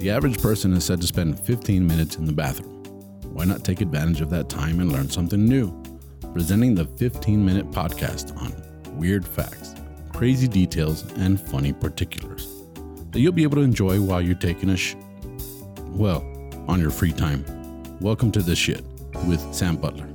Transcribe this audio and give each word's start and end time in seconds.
The 0.00 0.08
average 0.08 0.40
person 0.40 0.72
is 0.72 0.86
said 0.86 1.02
to 1.02 1.06
spend 1.06 1.38
15 1.38 1.86
minutes 1.86 2.16
in 2.16 2.24
the 2.24 2.32
bathroom. 2.32 2.82
Why 3.34 3.44
not 3.44 3.64
take 3.64 3.82
advantage 3.82 4.22
of 4.22 4.30
that 4.30 4.48
time 4.48 4.80
and 4.80 4.90
learn 4.90 5.10
something 5.10 5.44
new? 5.44 5.70
Presenting 6.32 6.74
the 6.74 6.86
15 6.86 7.44
minute 7.44 7.70
podcast 7.70 8.34
on 8.40 8.50
weird 8.96 9.28
facts, 9.28 9.74
crazy 10.14 10.48
details, 10.48 11.02
and 11.18 11.38
funny 11.38 11.74
particulars 11.74 12.48
that 13.10 13.20
you'll 13.20 13.34
be 13.34 13.42
able 13.42 13.56
to 13.56 13.62
enjoy 13.62 14.00
while 14.00 14.22
you're 14.22 14.34
taking 14.34 14.70
a 14.70 14.76
sh. 14.78 14.94
Well, 15.88 16.24
on 16.66 16.80
your 16.80 16.90
free 16.90 17.12
time. 17.12 17.44
Welcome 18.00 18.32
to 18.32 18.40
This 18.40 18.58
Shit 18.58 18.82
with 19.26 19.54
Sam 19.54 19.76
Butler. 19.76 20.08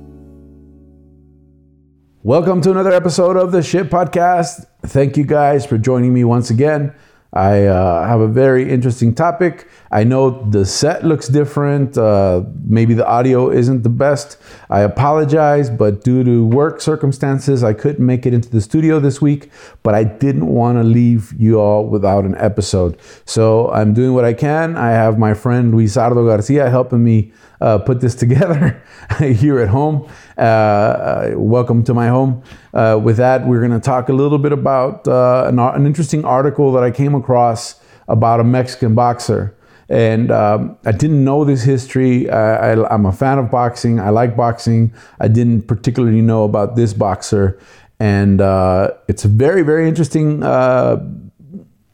Welcome 2.24 2.60
to 2.62 2.72
another 2.72 2.90
episode 2.90 3.36
of 3.36 3.52
the 3.52 3.62
Shit 3.62 3.88
Podcast. 3.88 4.66
Thank 4.82 5.16
you 5.16 5.22
guys 5.22 5.64
for 5.64 5.78
joining 5.78 6.12
me 6.12 6.24
once 6.24 6.50
again. 6.50 6.92
I 7.36 7.66
uh, 7.66 8.08
have 8.08 8.20
a 8.20 8.28
very 8.28 8.70
interesting 8.70 9.14
topic. 9.14 9.68
I 9.90 10.04
know 10.04 10.42
the 10.50 10.64
set 10.64 11.04
looks 11.04 11.28
different. 11.28 11.98
Uh, 11.98 12.44
maybe 12.64 12.94
the 12.94 13.06
audio 13.06 13.50
isn't 13.50 13.82
the 13.82 13.90
best. 13.90 14.38
I 14.70 14.80
apologize, 14.80 15.68
but 15.68 16.02
due 16.02 16.24
to 16.24 16.46
work 16.46 16.80
circumstances, 16.80 17.62
I 17.62 17.74
couldn't 17.74 18.04
make 18.04 18.24
it 18.24 18.32
into 18.32 18.48
the 18.48 18.62
studio 18.62 18.98
this 19.00 19.20
week. 19.20 19.50
But 19.82 19.94
I 19.94 20.04
didn't 20.04 20.46
want 20.46 20.78
to 20.78 20.82
leave 20.82 21.34
you 21.38 21.60
all 21.60 21.86
without 21.86 22.24
an 22.24 22.34
episode. 22.36 22.98
So 23.26 23.70
I'm 23.70 23.92
doing 23.92 24.14
what 24.14 24.24
I 24.24 24.32
can. 24.32 24.76
I 24.76 24.90
have 24.90 25.18
my 25.18 25.34
friend 25.34 25.74
Luisardo 25.74 26.26
Garcia 26.26 26.70
helping 26.70 27.04
me 27.04 27.32
uh, 27.60 27.78
put 27.78 28.00
this 28.00 28.14
together 28.24 28.82
here 29.18 29.60
at 29.60 29.68
home. 29.68 30.08
Uh, 30.36 30.40
uh, 30.40 31.32
welcome 31.36 31.82
to 31.84 31.94
my 31.94 32.08
home. 32.08 32.42
Uh, 32.74 33.00
with 33.02 33.16
that, 33.16 33.46
we're 33.46 33.60
going 33.60 33.78
to 33.78 33.80
talk 33.80 34.08
a 34.08 34.12
little 34.12 34.38
bit 34.38 34.52
about 34.52 35.06
uh, 35.08 35.44
an, 35.46 35.58
an, 35.58 35.86
interesting 35.86 36.24
article 36.24 36.72
that 36.72 36.82
I 36.82 36.90
came 36.90 37.14
across 37.14 37.80
about 38.08 38.40
a 38.40 38.44
Mexican 38.44 38.94
boxer. 38.94 39.56
And 39.88 40.32
um, 40.32 40.76
I 40.84 40.92
didn't 40.92 41.24
know 41.24 41.44
this 41.44 41.62
history. 41.62 42.28
I, 42.28 42.72
am 42.92 43.06
a 43.06 43.12
fan 43.12 43.38
of 43.38 43.52
boxing. 43.52 44.00
I 44.00 44.10
like 44.10 44.36
boxing. 44.36 44.92
I 45.20 45.28
didn't 45.28 45.62
particularly 45.62 46.22
know 46.22 46.42
about 46.42 46.74
this 46.74 46.92
boxer. 46.92 47.60
And 48.00 48.40
uh, 48.40 48.90
it's 49.06 49.24
a 49.24 49.28
very, 49.28 49.62
very 49.62 49.88
interesting 49.88 50.40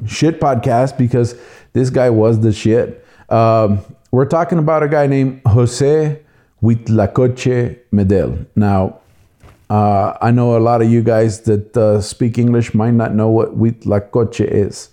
shit 0.07 0.41
podcast 0.41 0.97
because 0.97 1.37
this 1.75 1.91
guy 1.91 2.11
was 2.11 2.41
the 2.41 2.53
shit. 2.53 3.05
Um, 3.29 3.81
we're 4.13 4.27
talking 4.27 4.59
about 4.59 4.83
a 4.83 4.89
guy 4.89 5.07
named 5.07 5.41
Jose 5.47 6.21
Huitlacoche 6.63 7.79
Medel. 7.91 8.47
Now, 8.55 9.01
uh, 9.71 10.19
I 10.21 10.31
know 10.31 10.57
a 10.57 10.61
lot 10.61 10.83
of 10.83 10.91
you 10.91 11.03
guys 11.03 11.41
that 11.43 11.75
uh, 11.75 12.01
speak 12.03 12.37
English 12.37 12.75
might 12.75 12.93
not 12.93 13.15
know 13.15 13.31
what 13.31 13.59
Huitlacoche 13.59 14.45
is. 14.47 14.91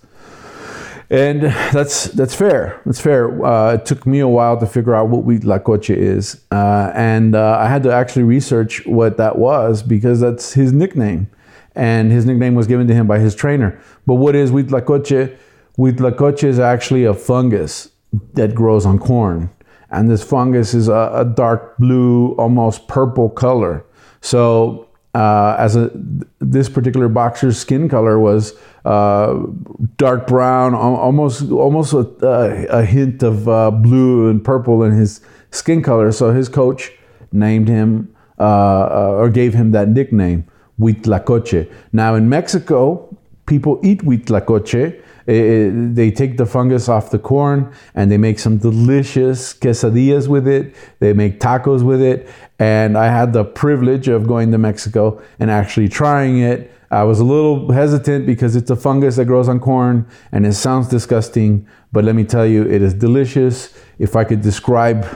And 1.10 1.42
that's 1.72 2.04
that's 2.04 2.34
fair. 2.34 2.80
That's 2.86 3.00
fair. 3.00 3.44
Uh, 3.44 3.74
it 3.74 3.84
took 3.84 4.06
me 4.06 4.20
a 4.20 4.28
while 4.28 4.58
to 4.58 4.66
figure 4.66 4.94
out 4.94 5.08
what 5.08 5.26
Huitlacoche 5.26 5.94
is, 5.94 6.40
uh, 6.52 6.92
and 6.94 7.34
uh, 7.34 7.58
I 7.58 7.66
had 7.66 7.82
to 7.82 7.92
actually 7.92 8.22
research 8.22 8.86
what 8.86 9.16
that 9.16 9.36
was 9.36 9.82
because 9.82 10.20
that's 10.20 10.52
his 10.52 10.72
nickname, 10.72 11.28
and 11.74 12.12
his 12.12 12.26
nickname 12.26 12.54
was 12.54 12.68
given 12.68 12.86
to 12.86 12.94
him 12.94 13.08
by 13.08 13.18
his 13.18 13.34
trainer. 13.34 13.78
But 14.06 14.14
what 14.14 14.36
is 14.36 14.52
Huitlacoche? 14.52 15.36
Huitlacoche 15.76 16.44
is 16.44 16.60
actually 16.60 17.04
a 17.04 17.12
fungus 17.12 17.90
that 18.34 18.54
grows 18.54 18.86
on 18.86 18.98
corn. 18.98 19.50
And 19.90 20.10
this 20.10 20.22
fungus 20.22 20.72
is 20.74 20.88
a, 20.88 21.10
a 21.14 21.24
dark 21.24 21.76
blue, 21.78 22.32
almost 22.32 22.86
purple 22.88 23.28
color. 23.28 23.84
So, 24.20 24.86
uh, 25.14 25.56
as 25.58 25.74
a 25.74 25.90
this 26.38 26.68
particular 26.68 27.08
boxer's 27.08 27.58
skin 27.58 27.88
color 27.88 28.20
was 28.20 28.54
uh, 28.84 29.34
dark 29.96 30.26
brown, 30.26 30.74
almost 30.74 31.50
almost 31.50 31.92
a, 31.92 32.66
a 32.70 32.84
hint 32.84 33.22
of 33.22 33.48
uh, 33.48 33.70
blue 33.72 34.30
and 34.30 34.44
purple 34.44 34.84
in 34.84 34.92
his 34.92 35.20
skin 35.50 35.82
color. 35.82 36.12
So 36.12 36.32
his 36.32 36.48
coach 36.48 36.92
named 37.32 37.68
him 37.68 38.14
uh, 38.38 38.42
uh, 38.42 39.14
or 39.16 39.30
gave 39.30 39.52
him 39.52 39.72
that 39.72 39.88
nickname, 39.88 40.44
Huitlacoche. 40.78 41.70
Now 41.92 42.14
in 42.14 42.28
Mexico, 42.28 43.16
people 43.46 43.80
eat 43.82 44.02
Huitlacoche 44.02 45.02
it, 45.30 45.94
they 45.94 46.10
take 46.10 46.36
the 46.36 46.46
fungus 46.46 46.88
off 46.88 47.10
the 47.10 47.18
corn 47.18 47.72
and 47.94 48.10
they 48.10 48.18
make 48.18 48.38
some 48.38 48.58
delicious 48.58 49.54
quesadillas 49.54 50.28
with 50.28 50.48
it. 50.48 50.74
They 50.98 51.12
make 51.12 51.40
tacos 51.40 51.82
with 51.82 52.02
it. 52.02 52.28
And 52.58 52.98
I 52.98 53.06
had 53.06 53.32
the 53.32 53.44
privilege 53.44 54.08
of 54.08 54.26
going 54.26 54.50
to 54.52 54.58
Mexico 54.58 55.22
and 55.38 55.50
actually 55.50 55.88
trying 55.88 56.40
it. 56.40 56.72
I 56.90 57.04
was 57.04 57.20
a 57.20 57.24
little 57.24 57.70
hesitant 57.70 58.26
because 58.26 58.56
it's 58.56 58.70
a 58.70 58.76
fungus 58.76 59.16
that 59.16 59.26
grows 59.26 59.48
on 59.48 59.60
corn 59.60 60.06
and 60.32 60.44
it 60.44 60.54
sounds 60.54 60.88
disgusting. 60.88 61.66
But 61.92 62.04
let 62.04 62.16
me 62.16 62.24
tell 62.24 62.46
you, 62.46 62.62
it 62.68 62.82
is 62.82 62.94
delicious. 62.94 63.72
If 63.98 64.16
I 64.16 64.24
could 64.24 64.40
describe 64.40 65.06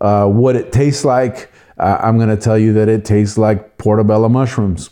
uh, 0.00 0.26
what 0.26 0.54
it 0.54 0.70
tastes 0.72 1.04
like, 1.04 1.50
uh, 1.78 1.98
I'm 2.00 2.16
going 2.16 2.28
to 2.28 2.36
tell 2.36 2.58
you 2.58 2.72
that 2.74 2.88
it 2.88 3.04
tastes 3.04 3.36
like 3.36 3.78
portobello 3.78 4.28
mushrooms. 4.28 4.90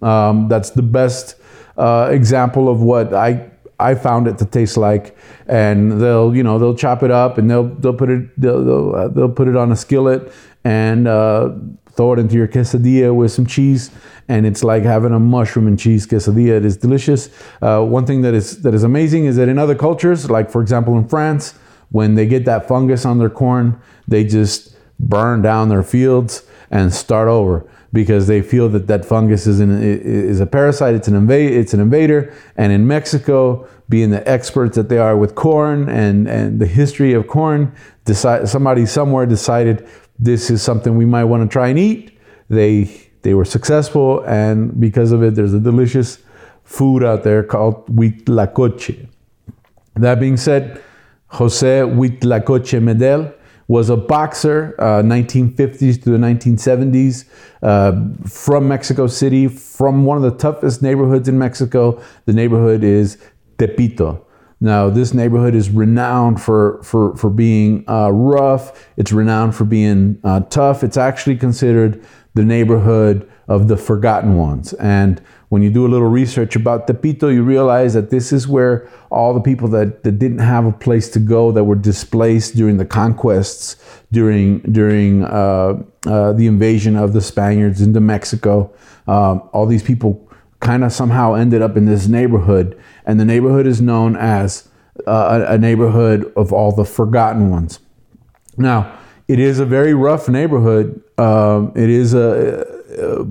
Um, 0.00 0.48
that's 0.48 0.70
the 0.70 0.82
best 0.82 1.36
uh, 1.76 2.08
example 2.10 2.68
of 2.68 2.80
what 2.80 3.12
I 3.14 3.50
I 3.80 3.94
found 3.94 4.26
it 4.26 4.38
to 4.38 4.44
taste 4.44 4.76
like, 4.76 5.16
and 5.46 6.00
they'll 6.00 6.34
you 6.34 6.42
know 6.42 6.58
they'll 6.58 6.74
chop 6.74 7.02
it 7.02 7.10
up 7.10 7.38
and 7.38 7.50
they'll 7.50 7.64
they'll 7.64 7.94
put 7.94 8.10
it 8.10 8.40
they'll 8.40 8.64
they'll, 8.64 8.94
uh, 8.94 9.08
they'll 9.08 9.28
put 9.28 9.48
it 9.48 9.56
on 9.56 9.70
a 9.70 9.76
skillet 9.76 10.32
and 10.64 11.06
uh, 11.06 11.50
throw 11.92 12.12
it 12.12 12.18
into 12.18 12.34
your 12.34 12.48
quesadilla 12.48 13.14
with 13.14 13.30
some 13.30 13.46
cheese, 13.46 13.90
and 14.28 14.46
it's 14.46 14.64
like 14.64 14.82
having 14.82 15.12
a 15.12 15.20
mushroom 15.20 15.66
and 15.66 15.78
cheese 15.78 16.06
quesadilla. 16.06 16.56
It 16.56 16.64
is 16.64 16.76
delicious. 16.76 17.30
Uh, 17.62 17.84
one 17.84 18.04
thing 18.04 18.22
that 18.22 18.34
is 18.34 18.62
that 18.62 18.74
is 18.74 18.82
amazing 18.82 19.26
is 19.26 19.36
that 19.36 19.48
in 19.48 19.58
other 19.58 19.74
cultures, 19.74 20.28
like 20.28 20.50
for 20.50 20.60
example 20.60 20.96
in 20.98 21.08
France, 21.08 21.54
when 21.90 22.14
they 22.14 22.26
get 22.26 22.44
that 22.46 22.66
fungus 22.66 23.04
on 23.04 23.18
their 23.18 23.30
corn, 23.30 23.80
they 24.08 24.24
just 24.24 24.76
burn 24.98 25.42
down 25.42 25.68
their 25.68 25.84
fields 25.84 26.42
and 26.70 26.92
start 26.92 27.28
over 27.28 27.66
because 27.92 28.26
they 28.26 28.42
feel 28.42 28.68
that 28.68 28.86
that 28.86 29.04
fungus 29.04 29.46
is, 29.46 29.60
an, 29.60 29.82
is 29.82 30.40
a 30.40 30.46
parasite, 30.46 30.94
it's 30.94 31.08
an, 31.08 31.14
invade, 31.14 31.52
it's 31.52 31.72
an 31.72 31.80
invader. 31.80 32.34
And 32.56 32.72
in 32.72 32.86
Mexico, 32.86 33.66
being 33.88 34.10
the 34.10 34.28
experts 34.28 34.76
that 34.76 34.88
they 34.88 34.98
are 34.98 35.16
with 35.16 35.34
corn 35.34 35.88
and, 35.88 36.28
and 36.28 36.60
the 36.60 36.66
history 36.66 37.14
of 37.14 37.26
corn, 37.26 37.72
decide, 38.04 38.48
somebody 38.48 38.84
somewhere 38.84 39.24
decided 39.24 39.88
this 40.18 40.50
is 40.50 40.62
something 40.62 40.96
we 40.96 41.06
might 41.06 41.24
want 41.24 41.48
to 41.48 41.52
try 41.52 41.68
and 41.68 41.78
eat. 41.78 42.18
They, 42.50 42.84
they 43.22 43.34
were 43.34 43.44
successful, 43.44 44.22
and 44.26 44.78
because 44.80 45.12
of 45.12 45.22
it, 45.22 45.34
there's 45.34 45.54
a 45.54 45.60
delicious 45.60 46.18
food 46.64 47.04
out 47.04 47.24
there 47.24 47.42
called 47.42 47.86
huitlacoche. 47.86 49.08
That 49.94 50.20
being 50.20 50.36
said, 50.36 50.82
Jose 51.28 51.80
Huitlacoche 51.80 52.80
Medel 52.80 53.34
was 53.68 53.90
a 53.90 53.96
boxer, 53.96 54.74
uh, 54.78 55.02
1950s 55.02 56.02
to 56.02 56.10
the 56.10 56.16
1970s, 56.16 57.26
uh, 57.62 57.92
from 58.26 58.66
Mexico 58.66 59.06
City, 59.06 59.46
from 59.46 60.04
one 60.04 60.16
of 60.16 60.22
the 60.22 60.36
toughest 60.36 60.82
neighborhoods 60.82 61.28
in 61.28 61.38
Mexico. 61.38 62.02
The 62.24 62.32
neighborhood 62.32 62.82
is 62.82 63.18
Tepito. 63.58 64.24
Now, 64.60 64.90
this 64.90 65.14
neighborhood 65.14 65.54
is 65.54 65.70
renowned 65.70 66.40
for, 66.40 66.82
for, 66.82 67.14
for 67.16 67.30
being 67.30 67.84
uh, 67.88 68.10
rough. 68.10 68.88
It's 68.96 69.12
renowned 69.12 69.54
for 69.54 69.64
being 69.64 70.18
uh, 70.24 70.40
tough. 70.40 70.82
It's 70.82 70.96
actually 70.96 71.36
considered 71.36 72.04
the 72.38 72.44
neighborhood 72.44 73.28
of 73.48 73.66
the 73.66 73.76
forgotten 73.76 74.36
ones. 74.36 74.72
And 74.74 75.20
when 75.48 75.60
you 75.60 75.70
do 75.70 75.84
a 75.84 75.90
little 75.90 76.06
research 76.06 76.54
about 76.54 76.86
Tepito, 76.86 77.34
you 77.34 77.42
realize 77.42 77.94
that 77.94 78.10
this 78.10 78.32
is 78.32 78.46
where 78.46 78.88
all 79.10 79.34
the 79.34 79.40
people 79.40 79.66
that, 79.70 80.04
that 80.04 80.20
didn't 80.20 80.38
have 80.38 80.64
a 80.64 80.70
place 80.70 81.08
to 81.10 81.18
go, 81.18 81.50
that 81.50 81.64
were 81.64 81.74
displaced 81.74 82.54
during 82.54 82.76
the 82.76 82.84
conquests, 82.84 83.74
during, 84.12 84.60
during 84.60 85.24
uh, 85.24 85.82
uh, 86.06 86.32
the 86.34 86.46
invasion 86.46 86.94
of 86.94 87.12
the 87.12 87.20
Spaniards 87.20 87.80
into 87.80 88.00
Mexico, 88.00 88.72
um, 89.08 89.42
all 89.52 89.66
these 89.66 89.82
people 89.82 90.30
kind 90.60 90.84
of 90.84 90.92
somehow 90.92 91.34
ended 91.34 91.60
up 91.60 91.76
in 91.76 91.86
this 91.86 92.06
neighborhood. 92.06 92.78
And 93.04 93.18
the 93.18 93.24
neighborhood 93.24 93.66
is 93.66 93.80
known 93.80 94.14
as 94.14 94.68
uh, 95.08 95.44
a, 95.48 95.54
a 95.54 95.58
neighborhood 95.58 96.32
of 96.36 96.52
all 96.52 96.70
the 96.70 96.84
forgotten 96.84 97.50
ones. 97.50 97.80
Now, 98.56 98.96
it 99.26 99.40
is 99.40 99.58
a 99.58 99.66
very 99.66 99.92
rough 99.92 100.28
neighborhood. 100.28 101.02
Um, 101.18 101.72
it 101.74 101.90
is 101.90 102.14
a, 102.14 102.66
uh, 103.02 103.24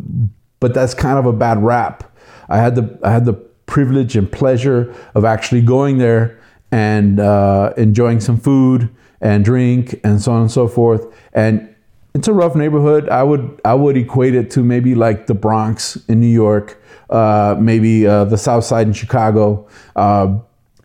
but 0.60 0.74
that's 0.74 0.94
kind 0.94 1.18
of 1.18 1.26
a 1.26 1.34
bad 1.34 1.64
rap. 1.64 2.04
I 2.50 2.58
had 2.58 2.76
the 2.76 3.00
I 3.04 3.12
had 3.12 3.26
the 3.26 3.34
privilege 3.34 4.16
and 4.16 4.32
pleasure 4.32 4.94
of 5.16 5.26
actually 5.26 5.62
going 5.62 5.98
there 5.98 6.40
and 6.72 7.20
uh, 7.20 7.74
enjoying 7.78 8.20
some 8.20 8.38
food 8.38 8.90
and 9.22 9.44
drink 9.44 10.00
and 10.04 10.22
so 10.22 10.32
on 10.32 10.42
and 10.42 10.52
so 10.52 10.68
forth. 10.68 11.06
And 11.34 11.74
it's 12.14 12.28
a 12.28 12.34
rough 12.34 12.56
neighborhood. 12.56 13.10
I 13.10 13.24
would 13.24 13.62
I 13.64 13.74
would 13.74 13.98
equate 13.98 14.36
it 14.36 14.50
to 14.52 14.64
maybe 14.64 14.96
like 14.96 15.28
the 15.28 15.34
Bronx 15.36 15.98
in 16.08 16.20
New 16.20 16.28
York, 16.28 16.82
uh, 17.10 17.56
maybe 17.60 18.08
uh, 18.08 18.26
the 18.26 18.38
South 18.38 18.64
Side 18.64 18.88
in 18.88 18.94
Chicago. 18.94 19.68
Uh, 19.96 20.40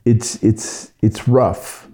it's 0.04 0.42
it's 0.42 0.92
it's 1.00 1.28
rough. 1.28 1.88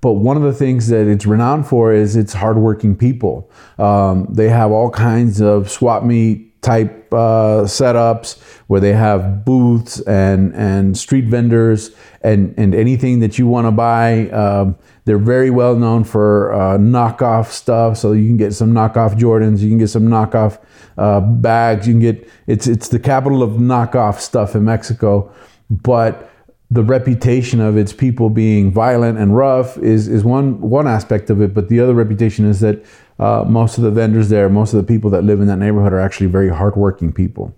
But 0.00 0.12
one 0.12 0.36
of 0.36 0.42
the 0.42 0.52
things 0.52 0.88
that 0.88 1.06
it's 1.06 1.26
renowned 1.26 1.66
for 1.66 1.92
is 1.92 2.14
its 2.14 2.32
hardworking 2.32 2.96
people. 2.96 3.50
Um, 3.78 4.26
they 4.30 4.48
have 4.48 4.70
all 4.70 4.90
kinds 4.90 5.40
of 5.40 5.70
swap 5.70 6.04
meet 6.04 6.48
type 6.60 7.12
uh, 7.12 7.62
setups 7.64 8.40
where 8.66 8.80
they 8.80 8.92
have 8.92 9.44
booths 9.44 10.00
and 10.00 10.54
and 10.54 10.98
street 10.98 11.24
vendors 11.24 11.90
and 12.22 12.54
and 12.58 12.74
anything 12.74 13.20
that 13.20 13.38
you 13.38 13.46
want 13.46 13.66
to 13.66 13.70
buy. 13.70 14.28
Um, 14.30 14.76
they're 15.04 15.18
very 15.18 15.50
well 15.50 15.76
known 15.76 16.04
for 16.04 16.52
uh, 16.52 16.78
knockoff 16.78 17.46
stuff, 17.46 17.96
so 17.96 18.12
you 18.12 18.26
can 18.26 18.36
get 18.36 18.52
some 18.52 18.72
knockoff 18.72 19.18
Jordans, 19.18 19.60
you 19.60 19.68
can 19.68 19.78
get 19.78 19.88
some 19.88 20.08
knockoff 20.08 20.60
uh, 20.98 21.20
bags, 21.20 21.86
you 21.86 21.94
can 21.94 22.00
get 22.00 22.30
it's 22.46 22.66
it's 22.66 22.88
the 22.88 22.98
capital 22.98 23.42
of 23.42 23.52
knockoff 23.52 24.18
stuff 24.18 24.54
in 24.54 24.64
Mexico, 24.64 25.32
but 25.70 26.30
the 26.70 26.82
reputation 26.82 27.60
of 27.60 27.76
its 27.78 27.92
people 27.92 28.28
being 28.28 28.70
violent 28.70 29.18
and 29.18 29.34
rough 29.34 29.78
is 29.78 30.06
is 30.06 30.22
one 30.22 30.60
one 30.60 30.86
aspect 30.86 31.30
of 31.30 31.40
it, 31.40 31.54
but 31.54 31.68
the 31.68 31.80
other 31.80 31.94
reputation 31.94 32.44
is 32.44 32.60
that 32.60 32.84
uh, 33.18 33.44
most 33.48 33.78
of 33.78 33.84
the 33.84 33.90
vendors 33.90 34.28
there, 34.28 34.48
most 34.48 34.74
of 34.74 34.76
the 34.76 34.86
people 34.86 35.08
that 35.10 35.22
live 35.22 35.40
in 35.40 35.46
that 35.46 35.56
neighborhood 35.56 35.92
are 35.92 36.00
actually 36.00 36.26
very 36.26 36.50
hardworking 36.50 37.12
people, 37.12 37.54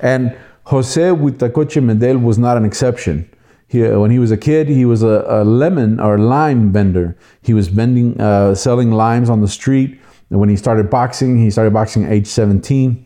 and 0.00 0.34
Jose 0.64 1.00
Huitlacoche 1.00 1.82
Medel 1.82 2.22
was 2.22 2.38
not 2.38 2.56
an 2.56 2.64
exception. 2.64 3.28
He, 3.68 3.82
when 3.82 4.10
he 4.10 4.18
was 4.18 4.30
a 4.30 4.36
kid, 4.36 4.68
he 4.68 4.84
was 4.84 5.02
a, 5.02 5.24
a 5.28 5.44
lemon 5.44 6.00
or 6.00 6.18
lime 6.18 6.72
vendor. 6.72 7.16
He 7.42 7.52
was 7.52 7.68
vending, 7.68 8.18
uh, 8.20 8.54
selling 8.54 8.92
limes 8.92 9.28
on 9.28 9.40
the 9.40 9.48
street. 9.48 10.00
And 10.30 10.40
when 10.40 10.48
he 10.48 10.56
started 10.56 10.90
boxing, 10.90 11.38
he 11.38 11.50
started 11.50 11.72
boxing 11.72 12.04
at 12.04 12.12
age 12.12 12.26
17. 12.26 13.04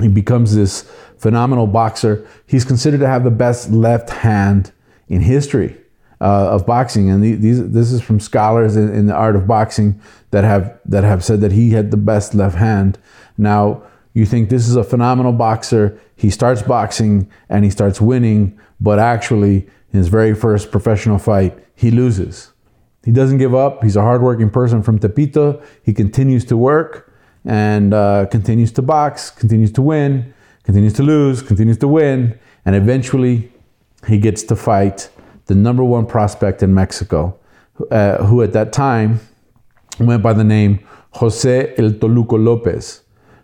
He 0.00 0.08
becomes 0.08 0.54
this 0.54 0.90
phenomenal 1.18 1.66
boxer. 1.66 2.26
He's 2.46 2.64
considered 2.64 3.00
to 3.00 3.06
have 3.06 3.24
the 3.24 3.30
best 3.30 3.70
left 3.70 4.10
hand 4.10 4.72
in 5.10 5.20
history 5.20 5.76
uh, 6.20 6.50
of 6.50 6.64
boxing, 6.64 7.10
and 7.10 7.22
these 7.22 7.70
this 7.70 7.92
is 7.92 8.00
from 8.00 8.20
scholars 8.20 8.76
in, 8.76 8.94
in, 8.94 9.06
the 9.06 9.14
art 9.14 9.36
of 9.36 9.46
boxing 9.46 10.00
that 10.30 10.44
have 10.44 10.78
that 10.86 11.04
have 11.04 11.22
said 11.22 11.40
that 11.40 11.52
he 11.52 11.70
had 11.70 11.90
the 11.90 11.96
best 11.96 12.34
left 12.34 12.56
hand. 12.56 12.98
Now 13.36 13.82
you 14.14 14.26
think 14.26 14.48
this 14.48 14.68
is 14.68 14.76
a 14.76 14.84
phenomenal 14.84 15.32
boxer. 15.32 16.00
He 16.16 16.30
starts 16.30 16.62
boxing 16.62 17.30
and 17.48 17.64
he 17.64 17.70
starts 17.70 18.00
winning, 18.00 18.58
but 18.80 18.98
actually 18.98 19.66
in 19.92 19.98
his 19.98 20.08
very 20.08 20.34
first 20.34 20.70
professional 20.70 21.18
fight, 21.18 21.58
he 21.74 21.90
loses. 21.90 22.52
He 23.04 23.12
doesn't 23.12 23.38
give 23.38 23.54
up. 23.54 23.82
He's 23.82 23.96
a 23.96 24.02
hardworking 24.02 24.50
person 24.50 24.82
from 24.82 24.98
Tepito. 24.98 25.62
He 25.82 25.94
continues 25.94 26.44
to 26.46 26.56
work 26.56 27.12
and 27.44 27.94
uh, 27.94 28.26
continues 28.26 28.72
to 28.72 28.82
box, 28.82 29.30
continues 29.30 29.72
to 29.72 29.82
win, 29.82 30.34
continues 30.64 30.92
to 30.94 31.02
lose, 31.02 31.40
continues 31.40 31.78
to 31.78 31.88
win, 31.88 32.38
and 32.66 32.76
eventually 32.76 33.50
he 34.06 34.18
gets 34.18 34.42
to 34.44 34.56
fight 34.56 35.10
the 35.46 35.54
number 35.54 35.84
one 35.84 36.06
prospect 36.06 36.62
in 36.62 36.74
Mexico, 36.74 37.38
uh, 37.90 38.24
who 38.24 38.42
at 38.42 38.52
that 38.52 38.72
time 38.72 39.20
went 39.98 40.22
by 40.22 40.32
the 40.32 40.44
name 40.44 40.80
Jose 41.14 41.74
El 41.76 41.90
Toluco 41.90 42.42
Lopez. 42.42 43.02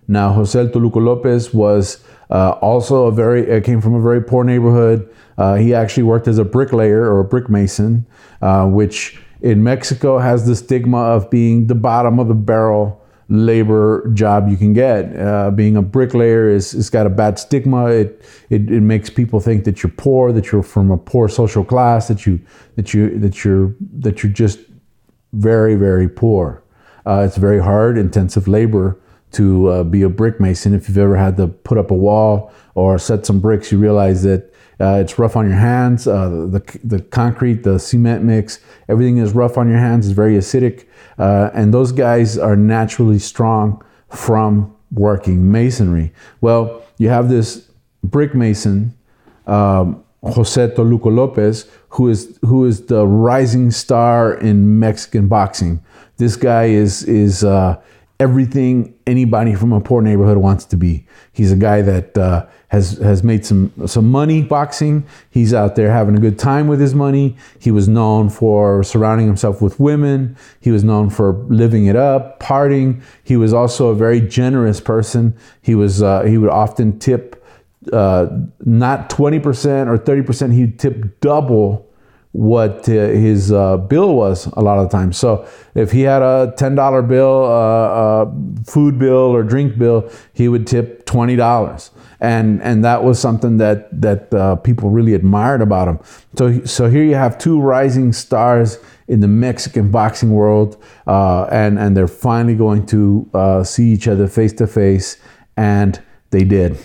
Now, 0.08 0.32
Jose 0.32 0.58
El 0.58 0.68
Toluco 0.68 1.02
Lopez 1.04 1.52
was 1.52 2.02
uh, 2.30 2.50
also 2.60 3.06
a 3.06 3.12
very 3.12 3.50
uh, 3.50 3.60
came 3.60 3.80
from 3.80 3.94
a 3.94 4.00
very 4.00 4.22
poor 4.22 4.44
neighborhood. 4.44 5.12
Uh, 5.36 5.56
he 5.56 5.74
actually 5.74 6.04
worked 6.04 6.28
as 6.28 6.38
a 6.38 6.44
bricklayer 6.44 7.02
or 7.02 7.20
a 7.20 7.24
brick 7.24 7.50
mason, 7.50 8.06
uh, 8.40 8.66
which 8.66 9.20
in 9.42 9.62
Mexico 9.62 10.18
has 10.18 10.46
the 10.46 10.56
stigma 10.56 10.98
of 10.98 11.30
being 11.30 11.66
the 11.66 11.74
bottom 11.74 12.18
of 12.18 12.28
the 12.28 12.34
barrel 12.34 13.02
labor 13.28 14.08
job 14.14 14.48
you 14.48 14.56
can 14.56 14.72
get. 14.72 15.16
Uh, 15.16 15.50
being 15.50 15.76
a 15.76 15.82
bricklayer 15.82 16.48
is 16.48 16.74
it's 16.74 16.90
got 16.90 17.06
a 17.06 17.10
bad 17.10 17.38
stigma. 17.38 17.86
It, 17.86 18.24
it 18.50 18.70
it 18.70 18.80
makes 18.80 19.10
people 19.10 19.40
think 19.40 19.64
that 19.64 19.82
you're 19.82 19.92
poor, 19.96 20.32
that 20.32 20.52
you're 20.52 20.62
from 20.62 20.90
a 20.90 20.96
poor 20.98 21.28
social 21.28 21.64
class, 21.64 22.08
that 22.08 22.26
you 22.26 22.40
that 22.76 22.94
you 22.94 23.18
that 23.18 23.44
you're 23.44 23.74
that 23.98 24.22
you're 24.22 24.32
just 24.32 24.60
very 25.32 25.74
very 25.74 26.08
poor. 26.08 26.62
Uh, 27.04 27.22
it's 27.24 27.36
very 27.36 27.60
hard, 27.60 27.96
intensive 27.98 28.48
labor 28.48 28.98
to 29.32 29.68
uh, 29.68 29.84
be 29.84 30.02
a 30.02 30.08
brick 30.08 30.40
mason. 30.40 30.74
If 30.74 30.88
you've 30.88 30.98
ever 30.98 31.16
had 31.16 31.36
to 31.36 31.46
put 31.46 31.78
up 31.78 31.90
a 31.90 31.94
wall 31.94 32.52
or 32.74 32.98
set 32.98 33.26
some 33.26 33.40
bricks, 33.40 33.70
you 33.70 33.78
realize 33.78 34.22
that 34.22 34.52
uh, 34.80 34.98
it's 35.00 35.18
rough 35.18 35.36
on 35.36 35.46
your 35.46 35.58
hands. 35.58 36.06
Uh, 36.06 36.28
the, 36.28 36.78
the 36.84 37.00
concrete, 37.00 37.62
the 37.62 37.78
cement 37.78 38.22
mix, 38.24 38.60
everything 38.88 39.18
is 39.18 39.32
rough 39.32 39.56
on 39.56 39.68
your 39.68 39.78
hands. 39.78 40.06
It's 40.06 40.14
very 40.14 40.34
acidic. 40.34 40.86
Uh, 41.18 41.50
and 41.54 41.72
those 41.72 41.92
guys 41.92 42.36
are 42.36 42.56
naturally 42.56 43.18
strong 43.18 43.82
from 44.10 44.74
working 44.92 45.50
masonry. 45.50 46.12
Well, 46.40 46.82
you 46.98 47.08
have 47.08 47.28
this 47.28 47.68
brick 48.04 48.34
mason, 48.34 48.94
um, 49.46 50.04
Jose 50.22 50.68
Toluco 50.68 51.14
Lopez, 51.14 51.68
who 51.90 52.08
is 52.08 52.38
who 52.42 52.64
is 52.64 52.86
the 52.86 53.06
rising 53.06 53.70
star 53.70 54.34
in 54.34 54.78
Mexican 54.78 55.28
boxing. 55.28 55.82
This 56.16 56.36
guy 56.36 56.64
is 56.64 57.04
is 57.04 57.44
uh, 57.44 57.80
everything 58.18 58.94
anybody 59.06 59.54
from 59.54 59.72
a 59.72 59.80
poor 59.80 60.00
neighborhood 60.00 60.38
wants 60.38 60.64
to 60.64 60.76
be. 60.76 61.06
He's 61.32 61.52
a 61.52 61.56
guy 61.56 61.82
that 61.82 62.16
uh, 62.16 62.46
has 62.68 62.92
has 62.98 63.22
made 63.22 63.44
some 63.44 63.72
some 63.86 64.10
money 64.10 64.42
boxing. 64.42 65.06
He's 65.30 65.52
out 65.52 65.76
there 65.76 65.90
having 65.90 66.16
a 66.16 66.20
good 66.20 66.38
time 66.38 66.66
with 66.66 66.80
his 66.80 66.94
money. 66.94 67.36
He 67.58 67.70
was 67.70 67.88
known 67.88 68.30
for 68.30 68.82
surrounding 68.82 69.26
himself 69.26 69.60
with 69.60 69.78
women. 69.78 70.36
He 70.60 70.70
was 70.70 70.82
known 70.82 71.10
for 71.10 71.32
living 71.48 71.86
it 71.86 71.96
up, 71.96 72.40
partying. 72.40 73.02
He 73.22 73.36
was 73.36 73.52
also 73.52 73.88
a 73.88 73.94
very 73.94 74.20
generous 74.20 74.80
person. 74.80 75.36
He 75.60 75.74
was 75.74 76.02
uh, 76.02 76.22
he 76.22 76.38
would 76.38 76.50
often 76.50 76.98
tip 76.98 77.44
uh, 77.92 78.28
not 78.64 79.10
twenty 79.10 79.40
percent 79.40 79.90
or 79.90 79.98
thirty 79.98 80.22
percent. 80.22 80.54
He'd 80.54 80.78
tip 80.78 81.20
double 81.20 81.86
what 82.36 82.86
uh, 82.86 82.92
his 82.92 83.50
uh, 83.50 83.78
bill 83.78 84.14
was 84.14 84.44
a 84.58 84.60
lot 84.60 84.78
of 84.78 84.90
the 84.90 84.94
time. 84.94 85.10
So 85.10 85.48
if 85.74 85.90
he 85.90 86.02
had 86.02 86.20
a 86.20 86.52
ten 86.58 86.74
dollar 86.74 87.00
bill, 87.00 87.44
uh, 87.44 87.48
uh, 87.48 88.32
food 88.66 88.98
bill 88.98 89.34
or 89.34 89.42
drink 89.42 89.78
bill, 89.78 90.10
he 90.34 90.46
would 90.46 90.66
tip 90.66 91.06
twenty 91.06 91.34
dollars, 91.34 91.90
and 92.20 92.62
and 92.62 92.84
that 92.84 93.02
was 93.02 93.18
something 93.18 93.56
that 93.56 93.88
that 94.02 94.34
uh, 94.34 94.56
people 94.56 94.90
really 94.90 95.14
admired 95.14 95.62
about 95.62 95.88
him. 95.88 95.98
So 96.36 96.62
so 96.66 96.90
here 96.90 97.04
you 97.04 97.14
have 97.14 97.38
two 97.38 97.58
rising 97.58 98.12
stars 98.12 98.78
in 99.08 99.20
the 99.20 99.28
Mexican 99.28 99.90
boxing 99.90 100.30
world, 100.30 100.76
uh, 101.06 101.44
and 101.44 101.78
and 101.78 101.96
they're 101.96 102.06
finally 102.06 102.54
going 102.54 102.84
to 102.86 103.30
see 103.64 103.94
each 103.94 104.06
other 104.08 104.28
face 104.28 104.52
to 104.54 104.66
face, 104.66 105.16
and 105.56 106.02
they 106.32 106.44
did. 106.44 106.76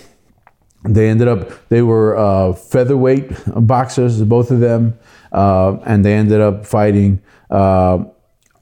They 0.84 1.10
ended 1.10 1.28
up 1.28 1.68
they 1.68 1.82
were 1.82 2.54
featherweight 2.54 3.30
boxers, 3.66 4.22
both 4.22 4.50
of 4.50 4.60
them 4.60 4.98
uh, 5.32 5.76
and 5.84 6.04
they 6.04 6.14
ended 6.14 6.40
up 6.40 6.66
fighting 6.66 7.20
uh, 7.50 8.04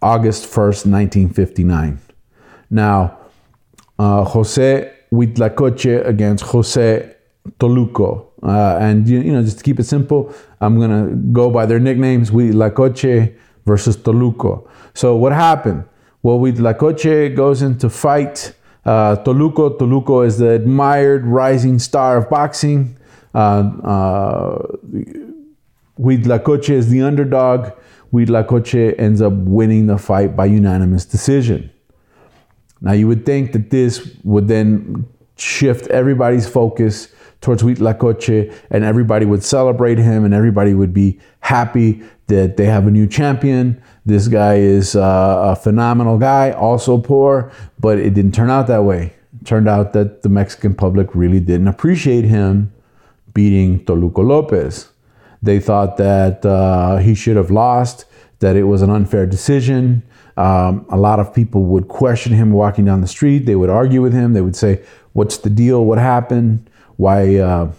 August 0.01 0.45
1st, 0.45 0.87
1959. 0.87 1.99
Now, 2.71 3.19
uh, 3.99 4.25
Jose 4.25 4.93
Huitlacoche 5.13 6.07
against 6.07 6.45
Jose 6.45 7.15
Toluco. 7.59 8.27
Uh, 8.43 8.79
and, 8.81 9.07
you, 9.07 9.21
you, 9.21 9.33
know, 9.33 9.43
just 9.43 9.59
to 9.59 9.65
keep 9.65 9.79
it 9.79 9.85
simple, 9.85 10.33
I'm 10.61 10.79
going 10.79 10.91
to 10.91 11.15
go 11.33 11.51
by 11.51 11.67
their 11.67 11.79
nicknames 11.79 12.31
Huitlacoche 12.31 13.35
versus 13.67 13.97
Toluco. 13.97 14.69
So, 14.95 15.17
what 15.17 15.33
happened? 15.33 15.85
Well, 16.23 16.39
Huitlacoche 16.39 17.35
goes 17.35 17.63
into 17.63 17.91
fight. 17.91 18.55
Uh, 18.85 19.17
Toluco, 19.17 19.77
Toluco 19.79 20.27
is 20.27 20.39
the 20.39 20.51
admired 20.51 21.27
rising 21.27 21.79
star 21.79 22.17
of 22.17 22.31
boxing. 22.31 22.97
Uh, 23.35 23.39
uh, 23.85 24.67
Huitlacoche 26.01 26.71
is 26.71 26.89
the 26.89 27.03
underdog. 27.03 27.73
Huitlacoche 28.13 28.99
ends 28.99 29.21
up 29.21 29.33
winning 29.33 29.87
the 29.87 29.99
fight 29.99 30.35
by 30.35 30.47
unanimous 30.47 31.05
decision. 31.05 31.71
Now, 32.81 32.93
you 32.93 33.07
would 33.07 33.27
think 33.27 33.53
that 33.53 33.71
this 33.71 34.17
would 34.25 34.49
then 34.49 35.07
shift 35.37 35.87
everybody's 35.89 36.49
focus 36.49 37.09
towards 37.41 37.63
Huitlacoche 37.63 38.55
and 38.71 38.85
everybody 38.85 39.27
would 39.27 39.43
celebrate 39.43 39.99
him 39.99 40.25
and 40.25 40.35
everybody 40.35 40.75
would 40.75 40.93
be 40.93 41.19
happy 41.41 42.03
that 42.27 42.57
they 42.57 42.67
have 42.67 42.87
a 42.87 42.91
new 42.91 43.07
champion. 43.07 43.83
This 44.07 44.29
guy 44.29 44.57
is 44.57 44.95
uh, 44.95 45.53
a 45.53 45.57
phenomenal 45.57 46.19
guy, 46.19 46.53
also 46.53 46.99
poor, 46.99 47.53
but 47.79 47.99
it 47.99 48.15
didn't 48.15 48.33
turn 48.33 48.51
out 48.51 48.67
that 48.69 48.85
way. 48.85 49.15
It 49.41 49.47
turned 49.47 49.69
out 49.69 49.93
that 49.95 50.23
the 50.23 50.29
Mexican 50.29 50.75
public 50.75 51.15
really 51.15 51.41
didn't 51.41 51.69
appreciate 51.69 52.25
him 52.25 52.73
beating 53.33 53.85
Toluco 53.85 54.27
Lopez. 54.27 54.91
They 55.43 55.59
thought 55.59 55.97
that 55.97 56.45
uh, 56.45 56.99
he 56.99 57.15
should 57.15 57.37
have 57.37 57.51
lost, 57.51 58.05
that 58.41 58.57
it 58.57 58.65
was 58.65 58.83
an 58.83 58.91
unfair 58.91 59.27
decision. 59.27 60.03
Um, 60.37 60.87
a 60.91 60.97
lot 60.97 61.19
of 61.21 61.35
people 61.35 61.65
would 61.65 61.89
question 61.89 62.33
him 62.33 62.53
walking 62.53 62.85
down 62.85 63.01
the 63.01 63.09
street. 63.09 63.47
They 63.47 63.57
would 63.57 63.71
argue 63.71 64.03
with 64.03 64.13
him. 64.13 64.33
They 64.33 64.41
would 64.41 64.57
say, 64.57 64.83
"What's 65.13 65.39
the 65.39 65.51
deal? 65.51 65.85
What 65.85 65.99
happened? 65.99 66.69
Why? 66.97 67.37
Uh, 67.37 67.73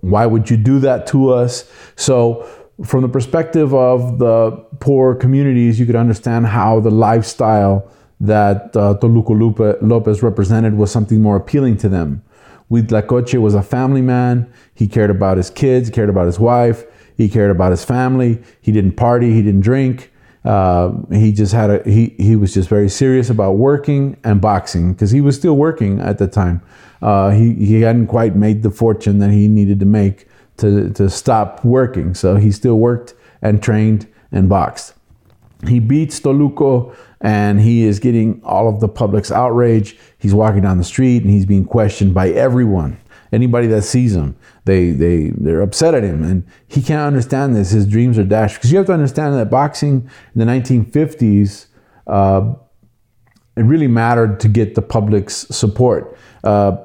why 0.00 0.26
would 0.26 0.48
you 0.50 0.56
do 0.56 0.78
that 0.80 1.06
to 1.08 1.30
us?" 1.30 1.70
So, 1.96 2.46
from 2.84 3.02
the 3.02 3.08
perspective 3.08 3.74
of 3.74 4.18
the 4.18 4.50
poor 4.80 5.14
communities, 5.14 5.78
you 5.78 5.86
could 5.86 5.96
understand 5.96 6.46
how 6.46 6.80
the 6.80 6.90
lifestyle 6.90 7.90
that 8.20 8.76
uh, 8.76 8.94
Toluco 9.00 9.78
Lopez 9.80 10.22
represented 10.22 10.74
was 10.76 10.90
something 10.90 11.22
more 11.22 11.36
appealing 11.36 11.78
to 11.78 11.88
them. 11.88 12.22
Huitlacoche 12.70 13.40
was 13.40 13.54
a 13.54 13.62
family 13.62 14.02
man. 14.02 14.52
He 14.74 14.86
cared 14.86 15.10
about 15.10 15.36
his 15.36 15.50
kids, 15.50 15.88
he 15.88 15.94
cared 15.94 16.08
about 16.08 16.26
his 16.26 16.38
wife, 16.38 16.84
he 17.16 17.28
cared 17.28 17.50
about 17.50 17.70
his 17.70 17.84
family. 17.84 18.42
He 18.60 18.72
didn't 18.72 18.92
party, 18.92 19.32
he 19.32 19.42
didn't 19.42 19.62
drink. 19.62 20.12
Uh, 20.44 20.92
he 21.10 21.32
just 21.32 21.52
had 21.52 21.68
a 21.68 21.82
he 21.90 22.14
he 22.18 22.34
was 22.34 22.54
just 22.54 22.68
very 22.68 22.88
serious 22.88 23.28
about 23.28 23.52
working 23.52 24.16
and 24.24 24.40
boxing 24.40 24.92
because 24.92 25.10
he 25.10 25.20
was 25.20 25.36
still 25.36 25.56
working 25.56 26.00
at 26.00 26.16
the 26.16 26.26
time. 26.26 26.62
Uh, 27.02 27.30
he 27.30 27.54
he 27.54 27.82
hadn't 27.82 28.06
quite 28.06 28.34
made 28.34 28.62
the 28.62 28.70
fortune 28.70 29.18
that 29.18 29.30
he 29.30 29.48
needed 29.48 29.78
to 29.80 29.86
make 29.86 30.28
to 30.56 30.88
to 30.90 31.10
stop 31.10 31.62
working, 31.62 32.14
so 32.14 32.36
he 32.36 32.50
still 32.50 32.78
worked 32.78 33.14
and 33.42 33.62
trained 33.62 34.06
and 34.32 34.48
boxed. 34.48 34.94
He 35.66 35.78
beats 35.78 36.20
Toluco 36.20 36.94
and 37.20 37.60
he 37.60 37.84
is 37.84 37.98
getting 37.98 38.40
all 38.44 38.68
of 38.68 38.80
the 38.80 38.88
public's 38.88 39.30
outrage. 39.30 39.98
He's 40.18 40.34
walking 40.34 40.62
down 40.62 40.78
the 40.78 40.84
street 40.84 41.22
and 41.22 41.30
he's 41.30 41.46
being 41.46 41.64
questioned 41.64 42.14
by 42.14 42.30
everyone. 42.30 42.98
Anybody 43.32 43.68
that 43.68 43.82
sees 43.82 44.16
him, 44.16 44.34
they 44.64 44.90
they 44.90 45.30
they're 45.36 45.60
upset 45.60 45.94
at 45.94 46.02
him, 46.02 46.24
and 46.24 46.44
he 46.66 46.82
can't 46.82 47.02
understand 47.02 47.54
this. 47.54 47.70
His 47.70 47.86
dreams 47.86 48.18
are 48.18 48.24
dashed 48.24 48.56
because 48.56 48.72
you 48.72 48.78
have 48.78 48.88
to 48.88 48.92
understand 48.92 49.36
that 49.36 49.48
boxing 49.48 50.10
in 50.34 50.38
the 50.40 50.44
1950s, 50.44 51.66
uh, 52.08 52.54
it 53.56 53.62
really 53.62 53.86
mattered 53.86 54.40
to 54.40 54.48
get 54.48 54.74
the 54.74 54.82
public's 54.82 55.46
support. 55.54 56.18
Uh, 56.42 56.78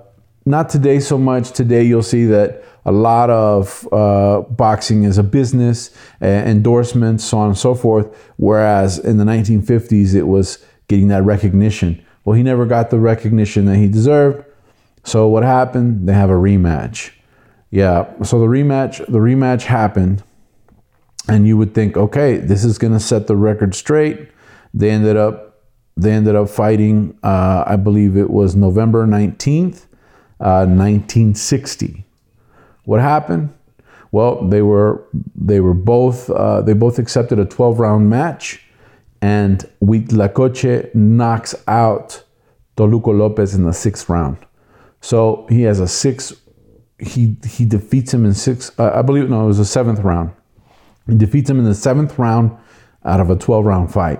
not 0.46 0.70
today 0.70 1.00
so 1.00 1.18
much. 1.18 1.52
Today 1.52 1.84
you'll 1.84 2.04
see 2.04 2.26
that 2.26 2.64
a 2.86 2.92
lot 2.92 3.30
of 3.30 3.88
uh, 3.92 4.42
boxing 4.42 5.04
is 5.04 5.18
a 5.18 5.24
business, 5.24 5.90
uh, 6.22 6.26
endorsements, 6.26 7.24
so 7.26 7.40
on 7.40 7.48
and 7.50 7.58
so 7.58 7.74
forth. 7.74 8.16
Whereas 8.38 9.00
in 9.00 9.18
the 9.18 9.24
1950s, 9.24 10.14
it 10.14 10.24
was 10.24 10.64
getting 10.88 11.08
that 11.08 11.24
recognition. 11.24 12.04
Well, 12.24 12.36
he 12.36 12.44
never 12.44 12.66
got 12.66 12.92
the 12.92 13.00
recognition 13.00 13.66
that 13.66 13.78
he 13.78 13.88
deserved. 13.88 14.46
So 15.04 15.28
what 15.28 15.44
happened? 15.44 16.08
They 16.08 16.14
have 16.14 16.30
a 16.30 16.34
rematch. 16.34 17.12
Yeah. 17.72 18.12
So 18.24 18.40
the 18.40 18.46
rematch, 18.46 18.98
the 19.06 19.20
rematch 19.20 19.64
happened, 19.64 20.24
and 21.28 21.48
you 21.48 21.58
would 21.58 21.74
think, 21.74 21.98
okay, 21.98 22.38
this 22.38 22.64
is 22.64 22.78
going 22.78 22.94
to 22.94 23.00
set 23.00 23.28
the 23.28 23.36
record 23.36 23.74
straight. 23.76 24.30
They 24.74 24.92
ended 24.92 25.18
up, 25.18 25.64
they 25.98 26.12
ended 26.12 26.36
up 26.36 26.50
fighting. 26.50 27.18
Uh, 27.24 27.64
I 27.66 27.76
believe 27.76 28.16
it 28.16 28.30
was 28.30 28.56
November 28.56 29.08
19th, 29.08 29.86
1960 30.40 31.96
uh, 31.98 32.02
what 32.86 33.02
happened? 33.02 33.54
Well, 34.12 34.48
they 34.48 34.62
were 34.62 35.04
they 35.36 35.60
were 35.60 35.74
both 35.74 36.30
uh, 36.30 36.62
they 36.62 36.74
both 36.74 37.00
accepted 37.00 37.40
a 37.40 37.46
12 37.46 37.80
round 37.80 38.10
match, 38.10 38.64
and 39.22 39.68
Huitlacoche 39.82 40.94
knocks 40.96 41.56
out 41.68 42.24
Toluco 42.78 43.18
Lopez 43.18 43.56
in 43.56 43.66
the 43.66 43.74
sixth 43.74 44.08
round. 44.08 44.38
So 45.02 45.46
he 45.50 45.64
has 45.64 45.80
a 45.80 45.88
six. 45.88 46.34
He 47.00 47.36
he 47.46 47.66
defeats 47.66 48.14
him 48.14 48.24
in 48.24 48.34
six. 48.34 48.72
Uh, 48.80 48.92
I 48.94 49.02
believe 49.02 49.30
no, 49.30 49.44
it 49.44 49.48
was 49.48 49.60
a 49.60 49.66
seventh 49.66 50.00
round. 50.00 50.32
He 51.08 51.16
defeats 51.16 51.50
him 51.50 51.60
in 51.60 51.66
the 51.66 51.76
seventh 51.76 52.18
round 52.18 52.58
out 53.04 53.20
of 53.20 53.30
a 53.30 53.36
12 53.36 53.66
round 53.66 53.94
fight. 53.94 54.20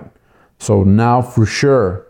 So 0.58 0.84
now 0.84 1.20
for 1.20 1.44
sure, 1.44 2.06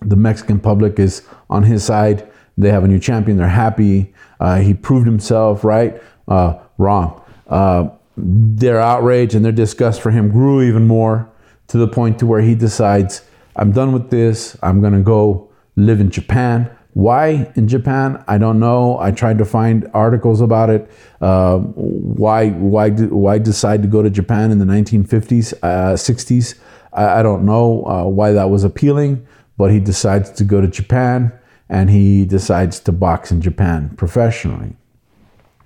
the 0.00 0.14
Mexican 0.14 0.60
public 0.60 0.98
is 0.98 1.26
on 1.50 1.64
his 1.64 1.84
side. 1.84 2.30
They 2.58 2.70
have 2.70 2.84
a 2.84 2.88
new 2.88 2.98
champion. 2.98 3.38
They're 3.38 3.48
happy. 3.48 4.12
Uh, 4.40 4.58
he 4.58 4.74
proved 4.74 5.06
himself 5.06 5.64
right. 5.64 6.02
Uh, 6.26 6.58
wrong. 6.76 7.22
Uh, 7.46 7.88
their 8.16 8.80
outrage 8.80 9.34
and 9.34 9.44
their 9.44 9.52
disgust 9.52 10.02
for 10.02 10.10
him 10.10 10.30
grew 10.30 10.60
even 10.62 10.86
more 10.86 11.30
to 11.68 11.78
the 11.78 11.86
point 11.86 12.18
to 12.18 12.26
where 12.26 12.40
he 12.40 12.54
decides, 12.54 13.22
I'm 13.56 13.72
done 13.72 13.92
with 13.92 14.10
this. 14.10 14.58
I'm 14.62 14.80
gonna 14.80 15.00
go 15.00 15.48
live 15.76 16.00
in 16.00 16.10
Japan. 16.10 16.70
Why 16.94 17.50
in 17.54 17.68
Japan? 17.68 18.24
I 18.26 18.38
don't 18.38 18.58
know. 18.58 18.98
I 18.98 19.12
tried 19.12 19.38
to 19.38 19.44
find 19.44 19.88
articles 19.94 20.40
about 20.40 20.68
it. 20.68 20.90
Uh, 21.20 21.58
why 21.58 22.50
why 22.50 22.90
why 22.90 23.38
decide 23.38 23.82
to 23.82 23.88
go 23.88 24.02
to 24.02 24.10
Japan 24.10 24.50
in 24.50 24.58
the 24.58 24.64
1950s, 24.64 25.54
uh, 25.62 25.94
60s? 25.94 26.58
I, 26.92 27.20
I, 27.20 27.22
don't 27.22 27.44
know 27.44 27.84
uh, 27.84 28.04
why 28.04 28.32
that 28.32 28.50
was 28.50 28.64
appealing, 28.64 29.24
but 29.56 29.70
he 29.70 29.78
decides 29.78 30.30
to 30.32 30.44
go 30.44 30.60
to 30.60 30.66
Japan 30.66 31.37
and 31.68 31.90
he 31.90 32.24
decides 32.24 32.80
to 32.80 32.92
box 32.92 33.30
in 33.30 33.40
Japan 33.40 33.90
professionally. 33.96 34.76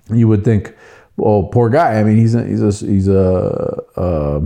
You 0.09 0.27
would 0.27 0.43
think, 0.43 0.75
oh, 1.17 1.43
poor 1.43 1.69
guy. 1.69 1.99
I 1.99 2.03
mean, 2.03 2.17
he's 2.17 2.35
a, 2.35 2.45
he's 2.45 2.61
a, 2.61 2.85
he's 2.85 3.07
a, 3.07 3.83
a 3.95 4.41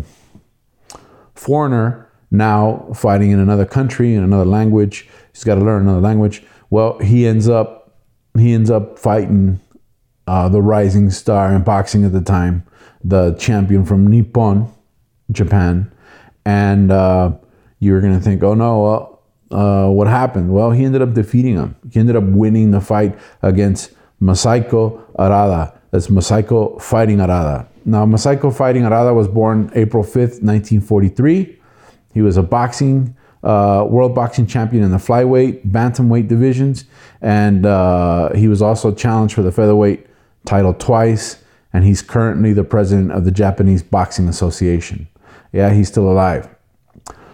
foreigner 1.36 2.08
now 2.30 2.88
fighting 2.94 3.32
in 3.32 3.40
another 3.40 3.66
country 3.66 4.14
in 4.14 4.24
another 4.24 4.46
language. 4.46 5.08
He's 5.34 5.44
got 5.44 5.56
to 5.56 5.62
learn 5.62 5.84
another 5.84 6.02
language. 6.02 6.44
Well, 6.70 7.00
he 7.00 7.26
ends 7.26 7.48
up 7.48 7.76
he 8.38 8.54
ends 8.54 8.70
up 8.70 9.00
fighting 9.00 9.60
uh, 10.28 10.50
the 10.50 10.62
rising 10.62 11.10
star 11.10 11.54
in 11.54 11.64
boxing 11.64 12.04
at 12.04 12.12
the 12.12 12.22
time, 12.22 12.64
the 13.04 13.34
champion 13.34 13.86
from 13.86 14.06
Nippon, 14.06 14.72
Japan, 15.32 15.92
and 16.46 16.92
uh, 16.92 17.32
you're 17.80 18.02
gonna 18.02 18.20
think, 18.20 18.44
oh 18.44 18.54
no, 18.54 18.84
well, 18.84 19.17
uh, 19.52 19.90
what 19.90 20.08
happened? 20.08 20.54
Well, 20.54 20.72
he 20.72 20.84
ended 20.86 21.02
up 21.02 21.14
defeating 21.14 21.56
him. 21.56 21.76
He 21.92 22.00
ended 22.00 22.16
up 22.16 22.24
winning 22.24 22.72
the 22.72 22.82
fight 22.82 23.18
against 23.42 23.92
Masaiko 24.22 25.02
Arada. 25.16 25.74
That's 25.92 26.08
Masaiko 26.08 26.82
fighting 26.82 27.18
Arada. 27.18 27.68
Now, 27.86 28.06
Masaiko 28.06 28.54
fighting 28.54 28.84
Arada 28.84 29.16
was 29.16 29.28
born 29.28 29.72
April 29.74 30.04
5th, 30.04 30.44
1943. 30.44 31.58
He 32.14 32.22
was 32.22 32.36
a 32.36 32.44
boxing, 32.44 33.16
uh, 33.44 33.86
world 33.90 34.14
boxing 34.14 34.48
champion 34.48 34.84
in 34.84 34.92
the 34.92 34.98
flyweight, 34.98 35.66
bantamweight 35.72 36.28
divisions, 36.28 36.86
and 37.22 37.66
uh, 37.66 38.34
he 38.34 38.48
was 38.48 38.62
also 38.62 38.94
challenged 38.94 39.36
for 39.36 39.44
the 39.44 39.52
featherweight 39.52 40.08
title 40.46 40.74
twice. 40.74 41.42
And 41.74 41.86
he's 41.86 42.02
currently 42.02 42.54
the 42.54 42.64
president 42.64 43.12
of 43.12 43.24
the 43.24 43.32
Japanese 43.32 43.84
Boxing 43.84 44.28
Association. 44.28 45.08
Yeah, 45.52 45.72
he's 45.72 45.90
still 45.90 46.10
alive. 46.10 46.50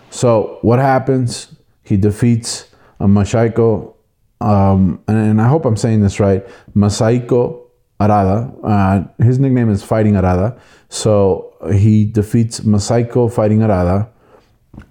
So, 0.09 0.57
what 0.61 0.79
happens? 0.79 1.55
He 1.83 1.97
defeats 1.97 2.67
a 2.99 3.05
Masaiko, 3.05 3.93
um, 4.41 5.01
and, 5.07 5.17
and, 5.17 5.41
I 5.41 5.47
hope 5.47 5.65
I'm 5.65 5.77
saying 5.77 6.01
this 6.01 6.19
right, 6.19 6.45
Masaiko 6.75 7.61
Arada. 7.99 8.53
Uh, 8.63 9.23
his 9.23 9.39
nickname 9.39 9.69
is 9.69 9.83
Fighting 9.83 10.13
Arada. 10.13 10.59
So 10.89 11.53
he 11.73 12.05
defeats 12.05 12.61
Masaiko 12.61 13.31
Fighting 13.31 13.59
Arada, 13.59 14.09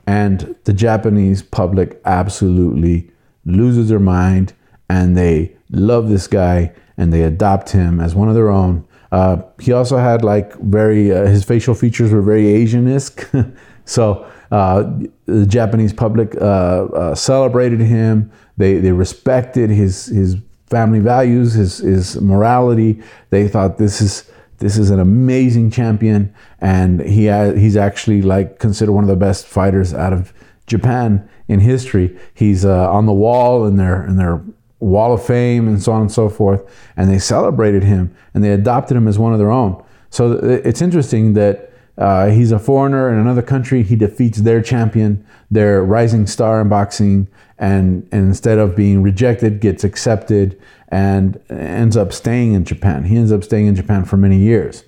and 0.07 0.55
the 0.65 0.73
Japanese 0.73 1.43
public 1.43 2.01
absolutely 2.05 3.11
loses 3.45 3.89
their 3.89 3.99
mind 3.99 4.53
and 4.89 5.17
they 5.17 5.57
love 5.71 6.09
this 6.09 6.27
guy 6.27 6.73
and 6.97 7.13
they 7.13 7.23
adopt 7.23 7.71
him 7.71 8.01
as 8.01 8.15
one 8.15 8.29
of 8.29 8.35
their 8.35 8.51
own. 8.51 8.87
Uh, 9.11 9.43
he 9.61 9.73
also 9.73 9.99
had 9.99 10.23
like 10.23 10.55
very, 10.61 11.13
uh, 11.13 11.27
his 11.27 11.45
facial 11.45 11.75
features 11.75 12.13
were 12.13 12.23
very 12.23 12.47
Asian-esque. 12.47 13.29
so 13.85 14.13
uh, 14.15 14.31
the 14.53 15.47
Japanese 15.47 15.95
public 15.95 16.37
uh, 16.37 16.85
uh, 16.85 17.15
celebrated 17.15 17.81
him. 17.81 18.31
They, 18.59 18.79
they 18.79 18.93
respected 18.93 19.71
his, 19.71 20.07
his 20.07 20.37
family 20.67 20.99
values, 20.99 21.55
his, 21.55 21.79
his 21.79 22.21
morality. 22.21 23.03
They 23.31 23.49
thought 23.49 23.79
this 23.79 24.03
is, 24.03 24.31
this 24.59 24.77
is 24.77 24.91
an 24.91 25.01
amazing 25.01 25.71
champion. 25.71 26.35
And 26.61 27.01
he, 27.01 27.31
he's 27.59 27.79
actually 27.79 28.21
like 28.21 28.59
considered 28.59 28.93
one 28.93 29.05
of 29.05 29.09
the 29.09 29.17
best 29.17 29.47
fighters 29.47 29.95
out 29.95 30.13
of 30.13 30.35
Japan 30.67 31.27
in 31.49 31.61
history. 31.61 32.15
He's 32.35 32.67
uh, 32.67 32.93
on 32.93 33.07
the 33.07 33.15
wall 33.15 33.67
in 33.67 33.77
their, 33.77 34.05
in 34.05 34.17
their 34.17 34.45
wall 34.81 35.15
of 35.15 35.25
fame 35.25 35.67
and 35.67 35.83
so 35.83 35.93
on 35.93 36.03
and 36.03 36.13
so 36.13 36.29
forth. 36.29 36.63
And 36.95 37.11
they 37.11 37.19
celebrated 37.19 37.85
him 37.85 38.15
and 38.35 38.45
they 38.45 38.53
adopted 38.53 38.99
him 38.99 39.09
as 39.09 39.19
one 39.19 39.33
of 39.33 39.39
their 39.39 39.51
own. 39.51 39.83
So 40.11 40.33
it's 40.33 40.83
interesting 40.83 41.33
that 41.35 41.72
uh, 41.99 42.29
he's 42.29 42.53
a 42.53 42.59
foreigner 42.59 43.13
in 43.13 43.19
another 43.19 43.43
country. 43.43 43.83
He 43.83 43.97
defeats 43.97 44.39
their 44.39 44.63
champion, 44.63 45.27
their 45.51 45.85
rising 45.85 46.27
star 46.27 46.61
in 46.61 46.69
boxing, 46.69 47.29
and, 47.59 48.09
and 48.11 48.29
instead 48.29 48.59
of 48.59 48.75
being 48.75 49.03
rejected, 49.03 49.61
gets 49.61 49.85
accepted 49.85 50.61
and 50.89 51.41
ends 51.51 51.97
up 51.97 52.13
staying 52.13 52.55
in 52.55 52.65
Japan. 52.65 53.05
He 53.05 53.17
ends 53.17 53.33
up 53.33 53.45
staying 53.45 53.67
in 53.67 53.75
Japan 53.75 54.05
for 54.05 54.17
many 54.17 54.39
years. 54.39 54.85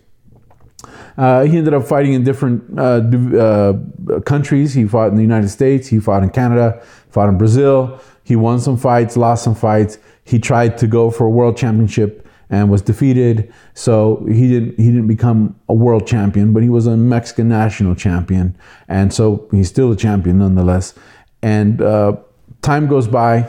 Uh, 1.17 1.45
he 1.45 1.57
ended 1.57 1.73
up 1.73 1.85
fighting 1.85 2.13
in 2.15 2.25
different 2.25 2.79
uh, 2.79 3.01
uh, 3.39 4.21
countries. 4.21 4.75
He 4.75 4.87
fought 4.87 5.09
in 5.09 5.17
the 5.17 5.23
United 5.23 5.49
States, 5.49 5.87
he 5.87 6.01
fought 6.01 6.23
in 6.23 6.31
Canada, 6.31 6.83
fought 7.11 7.29
in 7.29 7.39
Brazil. 7.39 8.01
He 8.25 8.35
won 8.35 8.59
some 8.59 8.77
fights, 8.77 9.17
lost 9.17 9.45
some 9.45 9.55
fights. 9.55 9.99
He 10.25 10.39
tried 10.39 10.79
to 10.79 10.87
go 10.87 11.11
for 11.11 11.27
a 11.27 11.31
world 11.31 11.57
championship 11.57 12.24
and 12.51 12.71
was 12.71 12.83
defeated. 12.83 13.53
So 13.75 14.25
he 14.27 14.49
didn't 14.49 14.79
he 14.79 14.87
didn't 14.87 15.07
become 15.07 15.59
a 15.69 15.75
world 15.75 16.07
champion, 16.07 16.53
but 16.53 16.63
he 16.63 16.69
was 16.69 16.87
a 16.87 16.97
Mexican 16.97 17.49
national 17.49 17.95
champion, 17.95 18.57
and 18.89 19.13
so 19.13 19.49
he's 19.51 19.69
still 19.69 19.93
a 19.93 19.97
champion 19.97 20.39
nonetheless. 20.39 20.95
And 21.43 21.83
uh, 21.83 22.17
time 22.63 22.87
goes 22.87 23.09
by, 23.09 23.49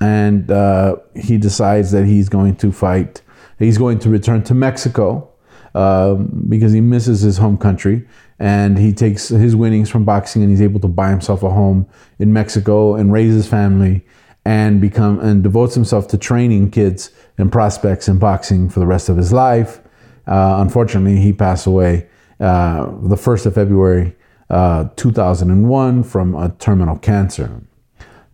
and 0.00 0.50
uh, 0.50 0.96
he 1.14 1.38
decides 1.38 1.90
that 1.92 2.06
he's 2.06 2.28
going 2.28 2.56
to 2.56 2.72
fight. 2.72 3.22
He's 3.58 3.78
going 3.78 3.98
to 4.00 4.10
return 4.10 4.42
to 4.44 4.54
Mexico 4.54 5.30
um, 5.74 6.46
because 6.48 6.72
he 6.72 6.80
misses 6.80 7.20
his 7.20 7.38
home 7.38 7.56
country, 7.56 8.06
and 8.38 8.78
he 8.78 8.92
takes 8.92 9.28
his 9.28 9.54
winnings 9.54 9.90
from 9.90 10.04
boxing, 10.04 10.42
and 10.42 10.50
he's 10.50 10.62
able 10.62 10.80
to 10.80 10.88
buy 10.88 11.10
himself 11.10 11.42
a 11.42 11.50
home 11.50 11.86
in 12.18 12.32
Mexico 12.32 12.94
and 12.94 13.12
raise 13.12 13.34
his 13.34 13.46
family 13.46 14.04
and 14.44 14.80
become 14.80 15.20
and 15.20 15.42
devotes 15.42 15.74
himself 15.74 16.06
to 16.08 16.18
training 16.18 16.70
kids 16.70 17.10
and 17.38 17.50
prospects 17.50 18.08
in 18.08 18.18
boxing 18.18 18.68
for 18.68 18.80
the 18.80 18.86
rest 18.86 19.08
of 19.08 19.16
his 19.16 19.32
life. 19.32 19.80
Uh, 20.26 20.56
unfortunately, 20.58 21.20
he 21.20 21.32
passed 21.32 21.66
away 21.66 22.06
uh, 22.40 22.84
the 23.02 23.16
1st 23.16 23.46
of 23.46 23.54
February 23.54 24.14
uh, 24.50 24.88
2001 24.96 26.02
from 26.02 26.34
a 26.34 26.50
terminal 26.58 26.98
cancer. 26.98 27.62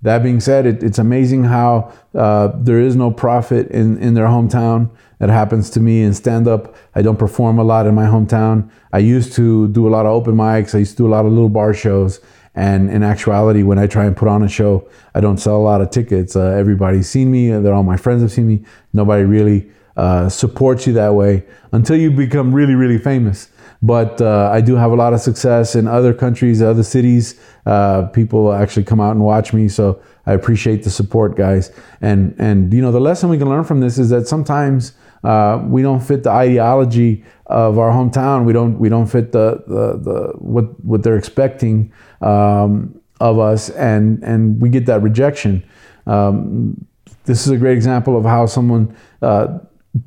That 0.02 0.22
being 0.22 0.40
said, 0.40 0.66
it, 0.66 0.82
it's 0.82 0.98
amazing 0.98 1.44
how 1.44 1.92
uh, 2.14 2.52
there 2.56 2.80
is 2.80 2.96
no 2.96 3.10
prophet 3.10 3.68
in, 3.68 3.98
in 3.98 4.14
their 4.14 4.26
hometown. 4.26 4.90
That 5.18 5.28
happens 5.28 5.68
to 5.70 5.80
me 5.80 6.02
in 6.02 6.14
stand 6.14 6.48
up. 6.48 6.74
I 6.94 7.02
don't 7.02 7.18
perform 7.18 7.58
a 7.58 7.64
lot 7.64 7.86
in 7.86 7.94
my 7.94 8.06
hometown. 8.06 8.70
I 8.92 8.98
used 8.98 9.34
to 9.34 9.68
do 9.68 9.86
a 9.86 9.90
lot 9.90 10.06
of 10.06 10.12
open 10.12 10.34
mics, 10.34 10.74
I 10.74 10.78
used 10.78 10.92
to 10.92 10.96
do 10.96 11.06
a 11.06 11.12
lot 11.12 11.26
of 11.26 11.32
little 11.32 11.50
bar 11.50 11.74
shows. 11.74 12.20
And 12.54 12.90
in 12.90 13.02
actuality, 13.02 13.62
when 13.62 13.78
I 13.78 13.86
try 13.86 14.06
and 14.06 14.16
put 14.16 14.28
on 14.28 14.42
a 14.42 14.48
show, 14.48 14.88
I 15.14 15.20
don't 15.20 15.38
sell 15.38 15.56
a 15.56 15.62
lot 15.62 15.80
of 15.80 15.90
tickets. 15.90 16.34
Uh, 16.34 16.46
everybody's 16.46 17.08
seen 17.08 17.30
me, 17.30 17.50
they're 17.50 17.74
all 17.74 17.82
my 17.82 17.96
friends 17.96 18.22
have 18.22 18.32
seen 18.32 18.48
me. 18.48 18.64
Nobody 18.92 19.24
really 19.24 19.70
uh, 19.96 20.28
supports 20.28 20.86
you 20.86 20.92
that 20.94 21.14
way 21.14 21.44
until 21.72 21.96
you 21.96 22.10
become 22.10 22.52
really, 22.52 22.74
really 22.74 22.98
famous. 22.98 23.48
But 23.82 24.20
uh, 24.20 24.50
I 24.52 24.60
do 24.60 24.76
have 24.76 24.90
a 24.90 24.94
lot 24.94 25.14
of 25.14 25.20
success 25.20 25.74
in 25.74 25.86
other 25.86 26.12
countries, 26.12 26.60
other 26.60 26.82
cities. 26.82 27.40
Uh, 27.64 28.06
people 28.08 28.52
actually 28.52 28.84
come 28.84 29.00
out 29.00 29.12
and 29.12 29.20
watch 29.20 29.52
me, 29.52 29.68
so 29.68 30.00
I 30.26 30.34
appreciate 30.34 30.82
the 30.82 30.90
support, 30.90 31.36
guys. 31.36 31.72
And 32.00 32.34
and 32.38 32.72
you 32.74 32.82
know 32.82 32.92
the 32.92 33.00
lesson 33.00 33.30
we 33.30 33.38
can 33.38 33.48
learn 33.48 33.64
from 33.64 33.80
this 33.80 33.98
is 33.98 34.10
that 34.10 34.28
sometimes 34.28 34.92
uh, 35.24 35.62
we 35.66 35.82
don't 35.82 36.00
fit 36.00 36.22
the 36.22 36.30
ideology 36.30 37.24
of 37.46 37.78
our 37.78 37.90
hometown. 37.90 38.44
We 38.44 38.52
don't 38.52 38.78
we 38.78 38.88
don't 38.88 39.06
fit 39.06 39.32
the 39.32 39.62
the, 39.66 39.98
the 39.98 40.32
what 40.38 40.82
what 40.84 41.02
they're 41.02 41.18
expecting 41.18 41.92
um, 42.20 43.00
of 43.20 43.38
us, 43.38 43.70
and 43.70 44.22
and 44.22 44.60
we 44.60 44.68
get 44.68 44.86
that 44.86 45.02
rejection. 45.02 45.64
Um, 46.06 46.86
this 47.24 47.46
is 47.46 47.52
a 47.52 47.56
great 47.56 47.76
example 47.76 48.16
of 48.16 48.24
how 48.24 48.46
someone 48.46 48.96
uh, 49.22 49.58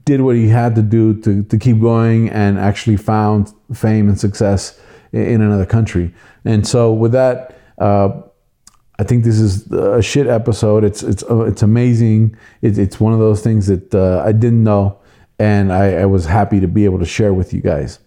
did 0.05 0.21
what 0.21 0.35
he 0.35 0.47
had 0.47 0.75
to 0.75 0.81
do 0.81 1.13
to, 1.21 1.43
to 1.43 1.57
keep 1.57 1.79
going 1.79 2.29
and 2.29 2.57
actually 2.57 2.97
found 2.97 3.53
fame 3.73 4.09
and 4.09 4.19
success 4.19 4.79
in, 5.11 5.41
another 5.41 5.65
country. 5.65 6.13
And 6.45 6.67
so 6.67 6.91
with 6.93 7.11
that, 7.11 7.57
uh, 7.77 8.09
I 8.99 9.03
think 9.03 9.23
this 9.23 9.39
is 9.39 9.71
a 9.71 10.01
shit 10.01 10.27
episode. 10.27 10.83
It's 10.83 11.01
it's 11.01 11.23
uh, 11.23 11.41
it's 11.41 11.63
amazing. 11.63 12.37
It, 12.61 12.77
it's 12.77 12.99
one 12.99 13.11
of 13.11 13.19
those 13.19 13.41
things 13.41 13.67
that 13.67 13.93
uh, 13.93 14.23
I 14.25 14.31
didn't 14.31 14.63
know, 14.63 14.99
and 15.43 15.73
I, 15.73 15.85
I, 16.03 16.05
was 16.05 16.25
happy 16.25 16.59
to 16.61 16.69
be 16.77 16.85
able 16.85 16.99
to 16.99 17.09
share 17.17 17.33
with 17.33 17.53
you 17.53 17.61
guys. 17.61 17.99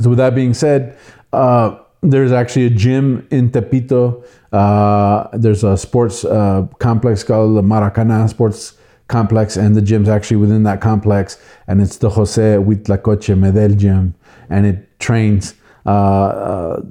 So 0.00 0.10
with 0.10 0.18
that 0.18 0.34
being 0.34 0.54
said, 0.54 0.98
uh, 1.32 1.78
there's 2.02 2.32
actually 2.32 2.66
a 2.66 2.70
gym 2.70 3.26
in 3.30 3.50
Tepito. 3.50 4.24
Uh, 4.52 5.28
there's 5.32 5.62
a 5.62 5.76
sports 5.76 6.24
uh, 6.24 6.66
complex 6.80 7.22
called 7.22 7.56
the 7.56 7.62
Maracana 7.62 8.28
Sports 8.28 8.76
complex, 9.06 9.56
and 9.56 9.76
the 9.76 9.82
gym's 9.82 10.08
actually 10.08 10.38
within 10.38 10.64
that 10.64 10.80
complex, 10.80 11.38
and 11.68 11.80
it's 11.80 11.98
the 11.98 12.10
Jose 12.10 12.56
Huitlacoche 12.66 13.34
Medel 13.38 13.78
gym, 13.78 14.14
and 14.50 14.66
it 14.66 14.98
trains 14.98 15.54
uh, 15.86 15.90
uh, 15.90 16.82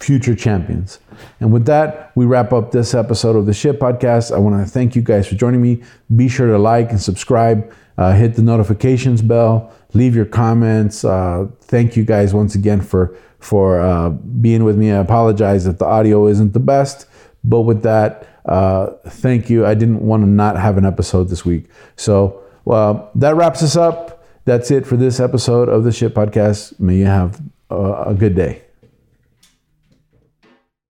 future 0.00 0.34
champions. 0.34 0.98
And 1.40 1.52
with 1.52 1.66
that, 1.66 2.12
we 2.14 2.24
wrap 2.24 2.52
up 2.52 2.72
this 2.72 2.94
episode 2.94 3.36
of 3.36 3.46
the 3.46 3.52
Shit 3.52 3.78
Podcast. 3.78 4.34
I 4.34 4.38
want 4.38 4.64
to 4.64 4.70
thank 4.70 4.96
you 4.96 5.02
guys 5.02 5.28
for 5.28 5.34
joining 5.34 5.60
me. 5.60 5.82
Be 6.16 6.28
sure 6.28 6.48
to 6.48 6.58
like 6.58 6.90
and 6.90 7.00
subscribe, 7.00 7.72
uh, 7.98 8.12
hit 8.12 8.34
the 8.34 8.42
notifications 8.42 9.22
bell, 9.22 9.72
leave 9.92 10.16
your 10.16 10.24
comments. 10.24 11.04
Uh, 11.04 11.48
thank 11.60 11.96
you 11.96 12.04
guys 12.04 12.34
once 12.34 12.54
again 12.54 12.80
for 12.80 13.16
for 13.38 13.80
uh, 13.80 14.10
being 14.10 14.64
with 14.64 14.76
me. 14.76 14.92
I 14.92 14.98
apologize 14.98 15.66
if 15.66 15.78
the 15.78 15.86
audio 15.86 16.26
isn't 16.26 16.52
the 16.52 16.60
best, 16.60 17.06
but 17.44 17.62
with 17.62 17.82
that. 17.82 18.26
Uh, 18.46 18.92
thank 19.06 19.50
you. 19.50 19.66
I 19.66 19.74
didn't 19.74 20.00
want 20.00 20.22
to 20.22 20.28
not 20.28 20.56
have 20.56 20.78
an 20.78 20.86
episode 20.86 21.28
this 21.28 21.44
week. 21.44 21.66
So 21.96 22.42
well, 22.64 23.10
that 23.14 23.36
wraps 23.36 23.62
us 23.62 23.76
up. 23.76 24.24
That's 24.46 24.70
it 24.70 24.86
for 24.86 24.96
this 24.96 25.20
episode 25.20 25.68
of 25.68 25.84
the 25.84 25.92
Shit 25.92 26.14
Podcast. 26.14 26.80
May 26.80 26.96
you 26.96 27.06
have 27.06 27.40
a 27.70 28.14
good 28.18 28.34
day. 28.34 28.62